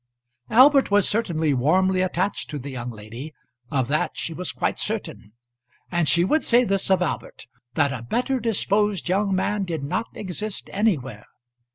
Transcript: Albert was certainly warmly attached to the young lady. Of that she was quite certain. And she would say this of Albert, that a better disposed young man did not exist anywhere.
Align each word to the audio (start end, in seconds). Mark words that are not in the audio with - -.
Albert 0.49 0.89
was 0.89 1.07
certainly 1.07 1.53
warmly 1.53 2.01
attached 2.01 2.49
to 2.49 2.57
the 2.57 2.71
young 2.71 2.89
lady. 2.89 3.35
Of 3.69 3.87
that 3.89 4.17
she 4.17 4.33
was 4.33 4.51
quite 4.51 4.79
certain. 4.79 5.33
And 5.91 6.09
she 6.09 6.23
would 6.25 6.43
say 6.43 6.63
this 6.63 6.89
of 6.89 7.03
Albert, 7.03 7.45
that 7.75 7.93
a 7.93 8.01
better 8.01 8.39
disposed 8.39 9.07
young 9.09 9.35
man 9.35 9.63
did 9.63 9.83
not 9.83 10.07
exist 10.15 10.71
anywhere. 10.73 11.27